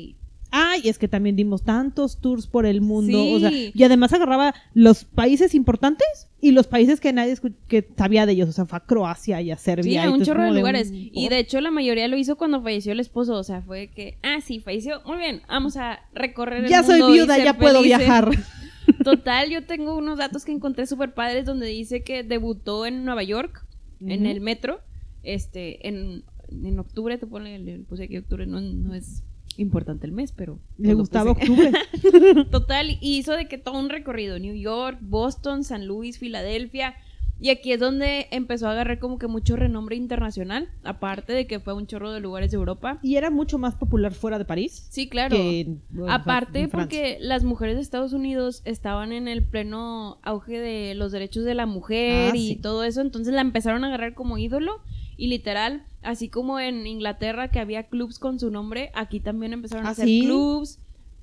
[0.54, 3.32] Ay, es que también dimos tantos tours por el mundo, Sí.
[3.34, 6.06] o sea, y además agarraba los países importantes
[6.42, 7.34] y los países que nadie
[7.68, 9.82] que sabía de ellos, o sea, fue a Croacia y a Serbia.
[9.84, 10.90] Sí, y a un chorro de lugares.
[10.90, 13.32] un- Y de hecho, la mayoría lo hizo cuando falleció el esposo.
[13.36, 15.00] O sea, fue que, ah, sí, falleció.
[15.06, 18.28] Muy bien, vamos a recorrer el ya soy mundo y viuda, ser ya puedo viajar.
[19.04, 23.22] Total, yo tengo unos datos que encontré súper padres donde dice que debutó en Nueva
[23.22, 23.64] York,
[24.00, 24.80] en el metro,
[25.22, 29.22] este, en, en octubre, te pone, le puse aquí octubre, no, no es
[29.56, 30.58] importante el mes, pero...
[30.78, 31.52] Le gustaba puse.
[31.52, 32.44] octubre.
[32.50, 36.94] Total, y hizo de que todo un recorrido, New York, Boston, San Luis, Filadelfia,
[37.42, 41.60] y aquí es donde empezó a agarrar como que mucho renombre internacional, aparte de que
[41.60, 42.98] fue a un chorro de lugares de Europa.
[43.02, 44.86] y era mucho más popular fuera de París.
[44.90, 45.36] Sí, claro.
[45.36, 45.76] que
[46.08, 51.12] Aparte en porque las mujeres de Estados Unidos estaban en el pleno auge de los
[51.12, 52.56] derechos de la mujer Ah, y sí.
[52.56, 54.80] todo eso, entonces la empezaron a agarrar como ídolo
[55.16, 59.84] y literal, así como en Inglaterra que había clubs con su nombre, aquí también empezaron
[59.86, 60.22] a ¿Ah, hacer sí?
[60.24, 60.78] clubs.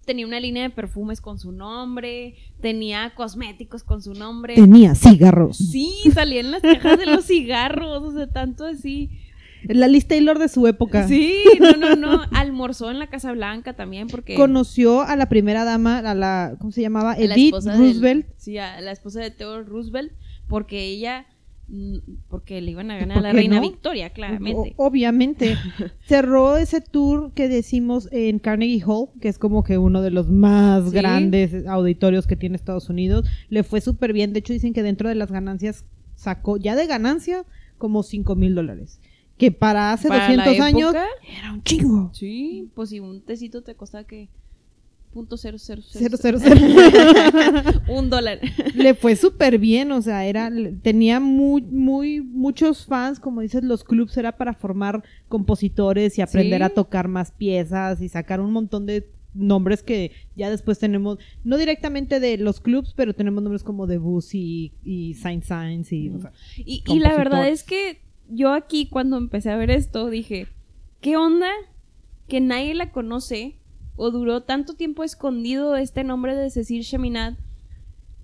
[0.10, 4.56] Tenía una línea de perfumes con su nombre, tenía cosméticos con su nombre.
[4.56, 5.58] Tenía cigarros.
[5.58, 9.12] Sí, salían las cajas de los cigarros, o sea, tanto así.
[9.66, 11.08] La Liz Taylor de su época.
[11.08, 12.24] Sí, no, no, no.
[12.32, 14.34] Almorzó en la Casa Blanca también porque...
[14.34, 17.14] Conoció a la primera dama, a la, ¿cómo se llamaba?
[17.16, 18.26] Edith del- Roosevelt.
[18.38, 20.12] sí, a la esposa de Theodore Roosevelt,
[20.48, 21.28] porque ella,
[22.30, 23.62] porque le iban a ganar a ¿Por la reina no?
[23.62, 24.74] Victoria, claramente.
[24.78, 25.56] O- obviamente.
[26.08, 30.30] Cerró ese tour que decimos en Carnegie Hall, que es como que uno de los
[30.30, 30.92] más Sí.
[30.92, 33.26] grandes auditorios que tiene Estados Unidos.
[33.50, 34.34] Le fue súper bien.
[34.34, 37.46] De hecho, dicen que dentro de las ganancias sacó, ya de ganancia,
[37.78, 39.00] como 5 mil dólares.
[39.38, 42.10] Que para hace Para la 200 años era un chingo.
[42.14, 44.28] Sí, pues si un tecito te costaba que
[45.12, 46.40] punto cero cero Cero, cero,
[47.90, 48.40] un dólar.
[48.76, 53.84] le fue súper bien, o sea, era, tenía muy, muy, muchos fans, como dices, los
[53.84, 56.64] clubs era para formar compositores y aprender Sí.
[56.64, 61.58] a tocar más piezas y sacar un montón de nombres que ya después tenemos, no
[61.58, 66.20] directamente de los clubs, pero tenemos nombres como Debussy y, y Saint Saëns y, o
[66.20, 70.48] sea, Y, y la verdad es que yo aquí cuando empecé a ver esto dije,
[71.02, 71.50] ¿qué onda
[72.28, 73.56] que nadie la conoce
[74.02, 77.38] o duró tanto tiempo escondido este nombre de Cecil Cheminade?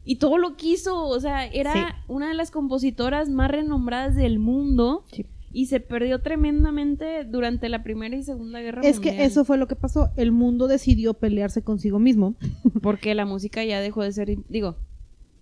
[0.06, 1.80] Y todo lo quiso, o sea, era Sí.
[2.08, 5.26] una de las compositoras más renombradas del mundo Sí.
[5.52, 9.16] y se perdió tremendamente durante la Primera y Segunda Guerra Es Mundial.
[9.18, 10.10] que eso fue lo que pasó.
[10.16, 12.36] El mundo decidió pelearse consigo mismo.
[12.82, 14.76] Porque la música ya dejó de ser, digo,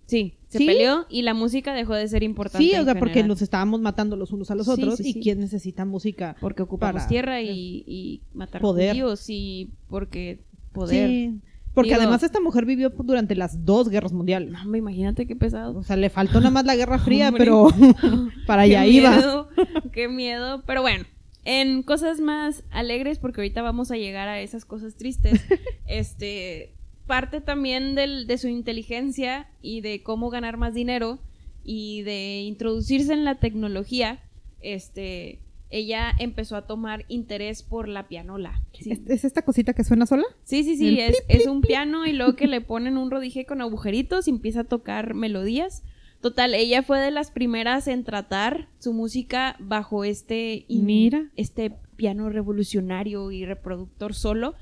[0.06, 0.66] sí, se Sí.
[0.66, 2.64] peleó y la música dejó de ser importante.
[2.66, 4.96] Sí, o sea, porque nos estábamos matando los unos a los otros.
[4.98, 6.36] sí, ¿Y quién necesita música?
[6.40, 8.92] Porque ocupamos para- tierra y, y matar Poder.
[8.92, 10.40] judíos y porque
[10.72, 11.08] poder.
[11.08, 11.40] Sí.
[11.74, 14.52] Porque Digo- además esta mujer vivió durante las dos guerras mundiales.
[14.64, 15.76] No, imagínate qué pesado.
[15.76, 17.44] O sea, le faltó nada más la Guerra Fría, Hombre.
[17.44, 17.66] pero
[18.46, 19.10] para Qué allá iba.
[19.16, 19.48] miedo,
[19.92, 20.62] qué miedo.
[20.66, 21.04] Pero bueno,
[21.44, 25.40] en cosas más alegres, porque ahorita vamos a llegar a esas cosas tristes,
[25.88, 26.74] este,
[27.06, 31.18] parte también del- de su inteligencia y de cómo ganar más dinero
[31.64, 34.20] y de introducirse en la tecnología,
[34.60, 35.40] este,
[35.70, 38.62] ella empezó a tomar interés por la pianola.
[38.78, 38.92] Sí.
[38.92, 40.24] ¿Es, es esta cosita que suena sola?
[40.44, 43.60] Sí, sí, sí, es, es un piano y luego que le ponen un rodije con
[43.60, 45.82] agujeritos y empieza a tocar melodías.
[46.20, 51.30] Total, ella fue de las primeras en tratar su música bajo este, Mira.
[51.36, 54.54] este piano revolucionario y reproductor solo.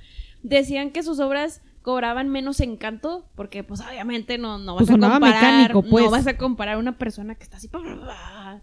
[0.42, 5.74] Decían que sus obras cobraban menos encanto, porque pues obviamente no, no vas a comparar,
[5.74, 7.68] no vas a comparar una persona que está así,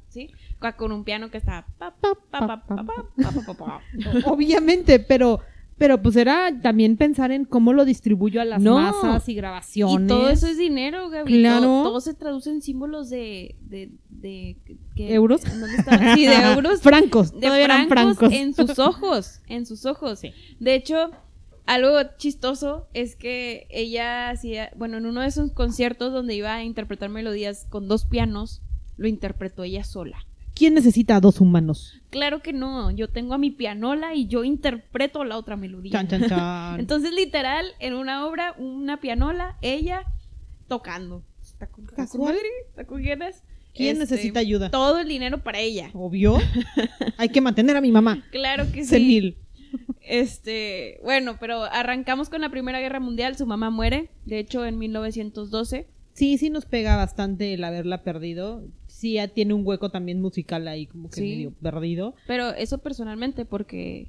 [0.07, 0.31] ¿sí?
[0.77, 1.65] con un piano que está
[4.25, 5.41] obviamente, pero
[5.79, 10.03] pero pues era también pensar en cómo lo distribuyo a las masas y grabaciones.
[10.03, 11.39] Y todo eso es dinero, Gaby.
[11.39, 11.83] Claro.
[11.83, 13.55] Todo, se traduce en símbolos de...
[13.61, 14.57] de, de
[14.97, 15.41] ¿Euros?
[16.15, 16.81] Sí, de euros.
[16.81, 17.31] francos.
[17.39, 18.29] De eran francos.
[18.33, 20.19] En sus ojos, en sus ojos.
[20.19, 20.33] Sí.
[20.59, 21.11] De hecho,
[21.69, 24.71] algo chistoso es que ella hacía.
[24.75, 28.61] Bueno, en uno de sus conciertos donde iba a interpretar melodías con dos pianos,
[28.97, 30.25] lo interpretó ella sola.
[30.55, 32.01] ¿Quién necesita a dos humanos?
[32.09, 32.91] Claro que no.
[32.91, 35.91] Yo tengo a mi pianola y yo interpreto la otra melodía.
[35.91, 36.79] Chan, chan, chan.
[36.79, 40.03] Entonces, literal, en una obra, una pianola, ella
[40.67, 41.23] tocando.
[41.41, 42.33] Está con, con su ¿Casual?
[42.33, 43.43] madre, está con ganas.
[43.73, 44.71] ¿Quién Este, necesita ayuda?
[44.71, 45.91] Todo el dinero para ella.
[45.93, 46.37] Obvio.
[47.17, 48.25] Hay que mantener a mi mamá.
[48.31, 48.89] Claro que sí.
[48.89, 49.37] Senil.
[50.01, 53.37] Este, bueno, pero arrancamos con la Primera Guerra Mundial.
[53.37, 55.87] Su mamá muere, de hecho, en 1912.
[56.13, 58.63] Sí, sí nos pega bastante el haberla perdido.
[58.87, 61.21] Sí, ya tiene un hueco también musical ahí como que Sí.
[61.21, 62.15] medio perdido.
[62.27, 64.07] Pero eso personalmente, porque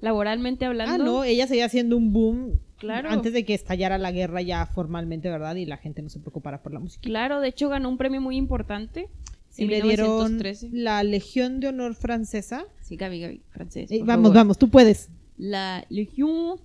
[0.00, 0.94] laboralmente hablando.
[0.94, 3.10] Ah, no, ella seguía haciendo un boom Claro.
[3.10, 5.56] antes de que estallara la guerra ya formalmente, ¿verdad?
[5.56, 7.02] Y la gente no se preocupara por la música.
[7.02, 9.10] Claro, de hecho ganó un premio muy importante.
[9.50, 10.70] Sí, en le dieron 1913.
[10.72, 12.64] la Legión de Honor francesa.
[12.80, 13.90] Sí, Gaby, Gaby, francés.
[13.90, 14.34] Eh, vamos, favor.
[14.36, 15.10] vamos, tú puedes.
[15.36, 16.58] La Légion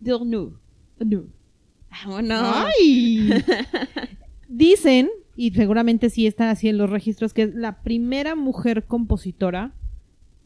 [0.00, 0.52] d'honneur.
[1.00, 1.26] Honneur.
[1.90, 2.56] Vámonos.
[2.78, 3.30] ¡Ay!
[4.48, 9.72] Dicen, y seguramente sí está así en los registros, que es la primera mujer compositora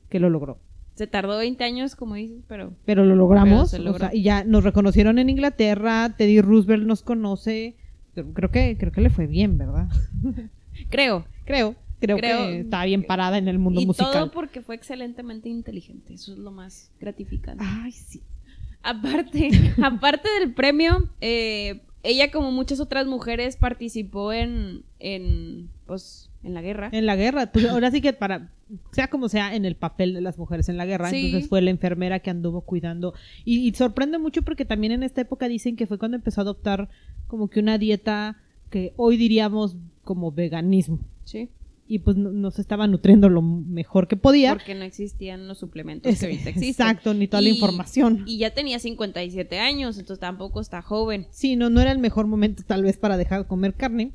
[0.09, 0.59] que lo logró.
[0.95, 3.71] Se tardó 20 años, como dices, pero Pero lo logramos.
[3.71, 3.99] Pero se o logró.
[4.11, 6.15] sea, y ya nos reconocieron en Inglaterra.
[6.17, 7.77] Teddy Roosevelt nos conoce.
[8.15, 9.89] Creo que, creo que le fue bien, ¿verdad?
[10.89, 11.27] creo.
[11.45, 11.75] Creo.
[12.01, 14.11] Creo, Creo que está bien parada en el mundo y musical.
[14.11, 16.15] todo porque fue excelentemente inteligente.
[16.15, 17.63] Eso es lo más gratificante.
[17.67, 18.23] Ay, sí.
[18.83, 19.51] Aparte,
[19.83, 26.63] aparte del premio, eh, ella como muchas otras mujeres participó en, en, pues, en la
[26.63, 26.89] guerra.
[26.93, 27.53] En la guerra.
[27.53, 28.51] Pues ahora sí que para,
[28.93, 31.11] sea como sea, en el papel de las mujeres en la guerra.
[31.11, 31.27] Sí.
[31.27, 33.13] Entonces fue la enfermera que anduvo cuidando.
[33.45, 36.45] Y, y sorprende mucho porque también en esta época dicen que fue cuando empezó a
[36.45, 36.89] adoptar
[37.27, 38.39] como que una dieta
[38.71, 40.99] que hoy diríamos como veganismo.
[41.25, 41.49] Sí.
[41.89, 44.53] Y pues no- nos estaba nutriendo lo mejor que podía.
[44.53, 46.87] Porque no existían los suplementos Es- que ahorita existen.
[46.87, 48.23] exacto, ni toda la Y- información.
[48.27, 51.27] Y ya tenía 57 años, entonces tampoco está joven.
[51.31, 54.13] Sí, no, no era el mejor momento tal vez para dejar de comer carne.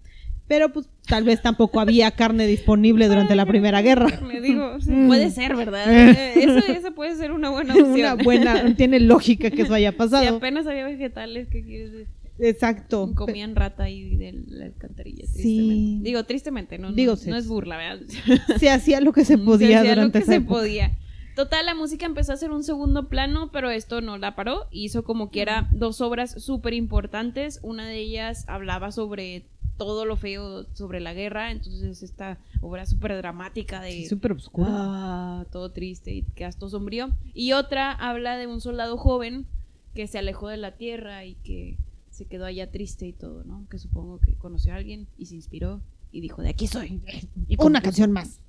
[0.48, 4.22] Pero pues tal vez tampoco había carne disponible durante la Primera Guerra.
[4.22, 5.08] Me digo, Mm.
[5.08, 5.86] puede ser, ¿verdad?
[6.38, 7.92] Eso, eso puede ser una buena opción.
[7.94, 10.38] Una buena, tiene lógica que eso haya Si pasado.
[10.38, 12.08] apenas había vegetales, ¿qué quieres decir?
[12.40, 13.12] Exacto.
[13.16, 15.34] Comían rata ahí de la alcantarilla, Sí.
[15.34, 16.04] tristemente.
[16.10, 18.06] Digo, tristemente, no, es burla, ¿verdad?
[18.60, 20.60] Se hacía lo que se podía Se hacía lo que esa se época.
[20.60, 20.98] podía.
[21.36, 24.68] Total, la música empezó a hacer un segundo plano, pero esto no la paró.
[24.72, 27.60] Hizo como quiera dos obras súper importantes.
[27.62, 29.46] Una de ellas hablaba sobre
[29.78, 31.52] todo lo feo sobre la guerra.
[31.52, 34.38] Entonces, esta obra súper dramática de Sí, súper.
[34.60, 37.10] Ah, todo triste y hasta sombrío.
[37.34, 39.46] Y otra habla de un soldado joven
[39.94, 41.78] que se alejó de la tierra y que
[42.16, 43.68] se quedó allá triste y todo, ¿no?
[43.70, 45.82] Que supongo que conoció a alguien y se inspiró
[46.14, 47.02] y dijo, de aquí soy.
[47.50, 48.40] Y Una canción más.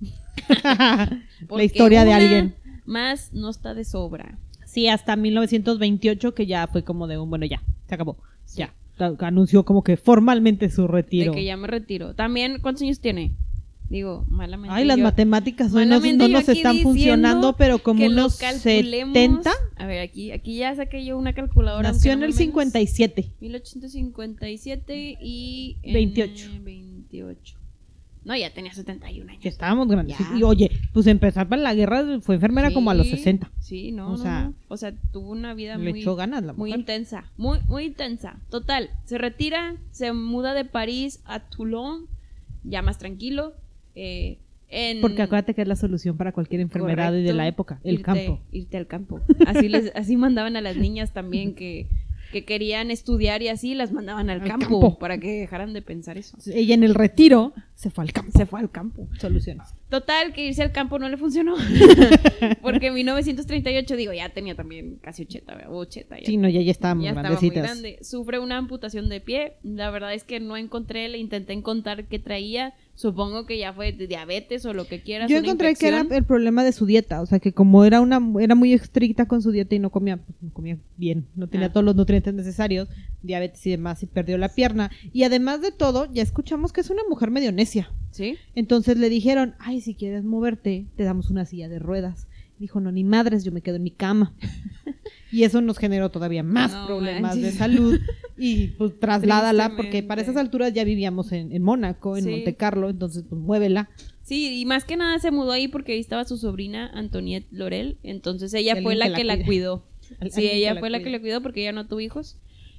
[1.50, 2.54] la historia de alguien.
[2.84, 4.38] Más no está de sobra.
[4.64, 8.18] Sí, hasta 1928 que ya fue como de un, bueno, ya, se acabó.
[8.54, 8.72] Ya.
[9.18, 11.32] Anunció como que formalmente su retiro.
[11.32, 12.14] De que ya me retiro.
[12.14, 13.32] También, ¿cuántos años tiene?
[13.88, 14.74] Digo, malamente.
[14.74, 19.14] Ay, las yo- matemáticas hoy no, no nos están funcionando, pero como unos calculemos.
[19.14, 19.50] 70.
[19.76, 21.92] A ver, aquí, aquí ya saqué yo una calculadora.
[21.92, 22.38] Nació en no el menos.
[22.38, 23.32] 57.
[23.40, 25.76] 1857 y...
[25.82, 26.50] en, 28.
[26.52, 27.58] eh, 28.
[28.24, 29.46] No, ya tenía 71 años.
[29.46, 30.18] Estábamos grandes.
[30.18, 30.36] Ya.
[30.36, 33.52] Y oye, pues empezar para la guerra fue enfermera como a los Sí, 60.
[33.60, 34.54] Sí, no, O sea, no.
[34.66, 36.00] O sea, tuvo una vida muy...
[36.00, 38.40] echó ganas la Muy intensa, muy, muy intensa.
[38.50, 42.08] Total, se retira, se muda de París a Toulon,
[42.64, 43.54] ya más tranquilo.
[43.96, 45.00] Eh, en...
[45.00, 48.02] Porque acuérdate que es la solución para cualquier enfermedad y de la época, el Irte-
[48.02, 48.40] campo.
[48.52, 49.20] Irte al campo.
[49.46, 51.86] Así, les, así mandaban a las niñas también que,
[52.32, 54.98] que querían estudiar y así las mandaban al, Al campo, campo.
[54.98, 56.36] para que dejaran de pensar eso.
[56.52, 58.32] Ella en el retiro se fue al campo.
[58.36, 59.08] Se fue al campo.
[59.20, 59.68] Soluciones.
[59.88, 61.54] Total, que irse al campo no le funcionó.
[62.62, 65.72] Porque en 1938, digo, ya tenía también casi 80, ¿verdad?
[65.72, 66.26] 80 ya.
[66.26, 67.98] Sí, no, ya, ya estábamos ya estaba muy grande.
[68.02, 69.54] Sufre una amputación de pie.
[69.62, 72.74] La verdad es que no encontré, le intenté encontrar qué traía.
[72.96, 75.30] Supongo que ya fue de diabetes o lo que quieras.
[75.30, 78.20] Yo encontré que era el problema de su dieta, o sea que como era una
[78.40, 81.66] era muy estricta con su dieta y no comía pues, no comía bien, no tenía
[81.66, 81.72] Ah.
[81.72, 82.88] todos los nutrientes necesarios,
[83.22, 86.88] diabetes y demás y perdió la pierna y además de todo ya escuchamos que es
[86.88, 87.90] una mujer medio necia.
[88.16, 88.36] ¿Sí?
[88.54, 92.26] Entonces le dijeron, "Ay, si quieres moverte, te damos una silla de ruedas."
[92.58, 94.32] Dijo, "No, ni madres, yo me quedo en mi cama."
[95.32, 98.00] y eso nos generó todavía más No problemas de salud
[98.38, 102.30] y pues trasládala porque para esas alturas ya vivíamos en, en Mónaco, en Sí.
[102.30, 103.90] Monte Carlo, entonces pues muévela.
[104.22, 107.98] Sí, y más que nada se mudó ahí porque ahí estaba su sobrina Antoniette Lorel.
[108.02, 109.84] Entonces ella fue la que que la cuidó.
[110.30, 112.36] Sí, ella la fue la que le cuidó porque ella no tuvo hijos.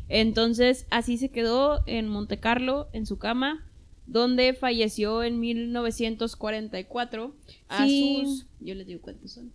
[0.09, 3.65] Entonces, así se quedó en Monte Carlo, en su cama,
[4.07, 7.33] donde falleció en 1944
[7.69, 8.21] a Sí.
[8.23, 9.51] sus, yo les digo cuántos son,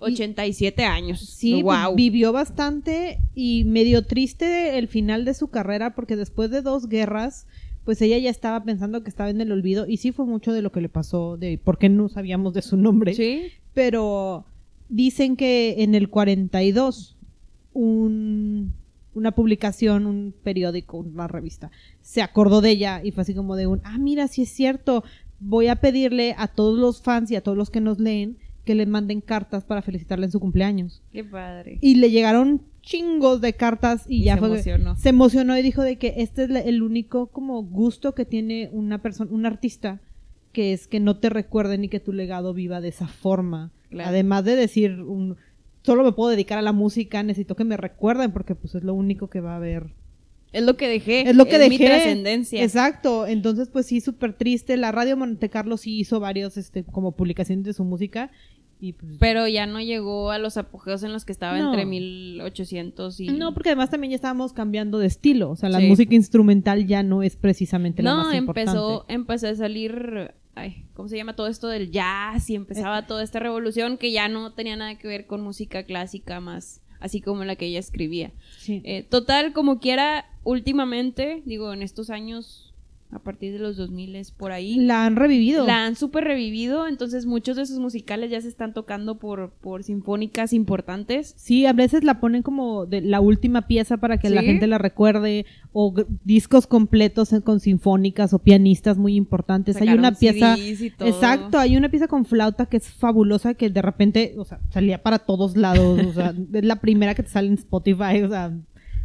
[0.00, 1.20] 87 años.
[1.20, 1.94] Sí, pues, wow.
[1.96, 7.46] vivió bastante y medio triste el final de su carrera porque después de dos guerras,
[7.84, 10.62] pues ella ya estaba pensando que estaba en el olvido y sí fue mucho de
[10.62, 13.14] lo que le pasó, de por qué no sabíamos de su nombre.
[13.14, 14.44] Sí, Pero
[14.88, 17.16] dicen que en el 42
[17.72, 18.72] un,
[19.18, 23.66] una publicación, un periódico, una revista, se acordó de ella y fue así como de
[23.66, 25.04] un, ah, mira, sí es cierto,
[25.40, 28.74] voy a pedirle a todos los fans y a todos los que nos leen que
[28.74, 31.02] le manden cartas para felicitarle en su cumpleaños.
[31.10, 31.78] qué padre.
[31.80, 34.96] Y le llegaron chingos de cartas y, Y ya se fue emocionó.
[34.96, 39.00] se emocionó y dijo de que este es el único como gusto que tiene una
[39.00, 40.00] persona, un artista,
[40.52, 43.72] que es que no te recuerden y que tu legado viva de esa forma.
[43.90, 44.10] Claro.
[44.10, 45.36] Además de decir un
[45.82, 48.94] solo me puedo dedicar a la música, necesito que me recuerden porque pues es lo
[48.94, 49.94] único que va a haber.
[50.52, 51.28] Es lo que dejé.
[51.28, 51.70] Es lo que dejé.
[51.70, 52.62] mi trascendencia.
[52.62, 53.26] Exacto.
[53.26, 54.76] Entonces, pues sí, súper triste.
[54.76, 58.30] La Radio Monte Carlo sí hizo varios, este, como publicaciones de su música.
[58.80, 61.70] Y pues, Pero ya no llegó a los apogeos en los que estaba No.
[61.70, 63.26] entre 1800 y...
[63.28, 65.50] No, porque además también ya estábamos cambiando de estilo.
[65.50, 65.86] O sea, la Sí.
[65.88, 68.70] música instrumental ya no es precisamente la No, más importante.
[68.70, 72.48] empezó, empezó a salir, ay, ¿cómo se llama todo esto del jazz?
[72.50, 76.40] Y empezaba toda esta revolución que ya no tenía nada que ver con música clásica
[76.40, 78.32] más, así como la que ella escribía.
[78.58, 78.80] Sí.
[78.84, 82.67] Eh, total, como quiera, últimamente, digo, en estos años,
[83.10, 85.66] a partir de los 2000 por ahí, La han revivido.
[85.66, 89.82] la han súper revivido, entonces muchos de sus musicales ya se están tocando por, por
[89.82, 91.34] sinfónicas importantes.
[91.36, 94.78] Sí, a veces la ponen como de la última pieza para que la gente la
[94.78, 95.94] recuerde, o
[96.24, 99.80] discos completos con sinfónicas o pianistas muy importantes.
[99.80, 101.08] hay una pieza, y todo.
[101.08, 105.02] exacto, hay una pieza con flauta que es fabulosa que de repente, o sea, salía
[105.02, 108.52] para todos lados, o sea, es la primera que te sale en Spotify, o sea,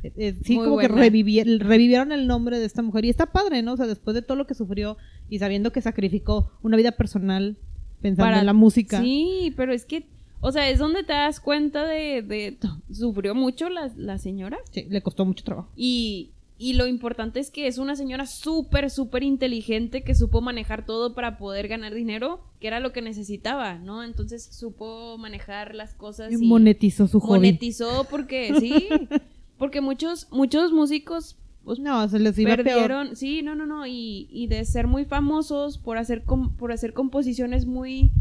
[0.04, 3.28] eh, eh, sí, Muy como que revivi- revivieron el nombre de esta mujer y está
[3.32, 3.74] padre, ¿no?
[3.74, 4.98] O sea, después de todo lo que sufrió
[5.30, 7.58] y sabiendo que sacrificó una vida personal
[8.02, 9.02] pensando Para- en la música.
[9.02, 10.06] Sí, pero es que,
[10.42, 12.58] o sea, es donde te das cuenta de, de
[12.92, 15.70] sufrió mucho la, la señora Sí, le costó mucho trabajo.
[15.76, 20.86] y, y lo importante es que es una señora súper, súper inteligente que supo manejar
[20.86, 24.04] todo para poder ganar dinero, que era lo que necesitaba, ¿no?
[24.04, 27.39] Entonces supo manejar las cosas Y y monetizó su hobby.
[27.39, 28.88] monetizó porque, sí,
[29.58, 32.63] porque muchos, muchos músicos pues, No, se les iba peor.
[32.66, 36.72] perdieron, sí, no, no, no, y, y de ser muy famosos por hacer com- por
[36.72, 38.12] hacer composiciones muy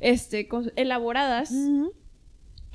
[0.00, 1.52] este elaboradas,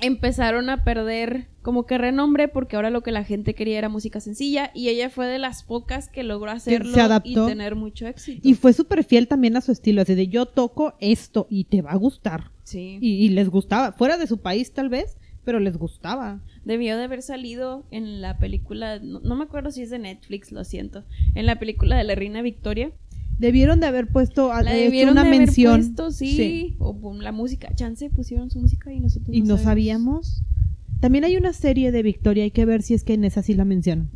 [0.00, 4.20] empezaron a perder como que renombre porque ahora lo que la gente quería era música
[4.20, 8.46] sencilla y ella fue de las pocas que logró hacerlo y tener mucho éxito.
[8.46, 11.80] Y fue súper fiel también a su estilo, así de yo toco esto y te
[11.80, 12.50] va a gustar.
[12.64, 12.98] sí.
[13.00, 16.40] Y, y les gustaba, fuera de su país tal vez, pero les gustaba.
[16.64, 20.50] Debió de haber salido en la película, no, no me acuerdo si es de Netflix,
[20.52, 21.04] lo siento,
[21.34, 22.90] en la película de la reina Victoria.
[23.38, 25.80] Debieron de haber puesto a- La debieron una de haber mención.
[25.80, 30.42] puesto, sí, O la música, chance pusieron su música y nosotros Y no sabíamos.
[31.00, 33.52] También hay una serie de Victoria, hay que ver si es que en esa sí
[33.54, 34.08] la mencionan.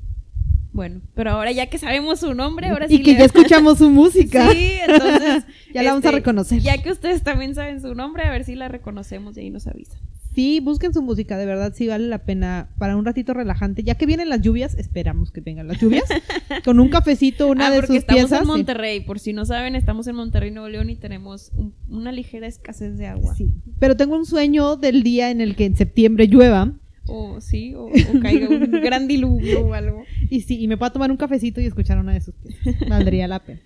[0.72, 3.78] Bueno, pero ahora ya que sabemos su nombre, ahora sí y que le- ya escuchamos
[3.78, 4.50] su música.
[4.52, 5.44] Sí, entonces
[5.74, 6.60] Ya la vamos a Este, reconocer.
[6.62, 9.66] Ya que ustedes también saben su nombre, a ver si la reconocemos y ahí nos
[9.66, 9.98] avisan.
[10.38, 13.82] Sí, busquen su música, de verdad sí vale la pena para un ratito relajante.
[13.82, 16.04] Ya que vienen las lluvias, esperamos que vengan las lluvias,
[16.64, 18.38] con un cafecito, una ah, de sus estamos piezas.
[18.42, 18.52] en sí.
[18.52, 19.00] Monterrey.
[19.00, 22.96] Por si no saben, estamos en Monterrey, Nuevo León y tenemos un- una ligera escasez
[22.98, 23.34] de agua.
[23.34, 23.52] Sí.
[23.80, 26.72] Pero tengo un sueño del día en el que en septiembre llueva.
[27.06, 30.04] O sí, o, o caiga un gran diluvio o algo.
[30.30, 32.88] Y sí, y me puedo tomar un cafecito y escuchar una de sus piezas.
[32.88, 33.58] Valdría la pena.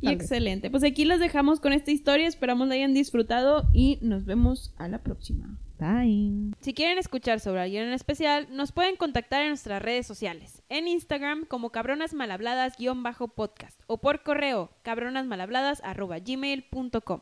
[0.00, 0.70] Y excelente.
[0.70, 2.26] Pues aquí los dejamos con esta historia.
[2.26, 5.58] Esperamos la hayan disfrutado y nos vemos a la próxima.
[5.78, 6.54] Bye.
[6.60, 10.62] Si quieren escuchar sobre alguien en especial, nos pueden contactar en nuestras redes sociales.
[10.68, 17.20] En Instagram como cabronasmalhabladas-podcast o por correo cabronasmalhabladas.gmail.com.